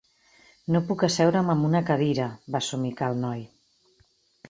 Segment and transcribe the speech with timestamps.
[0.75, 3.49] "No puc asseure'm en una cadira", va somicar el noi.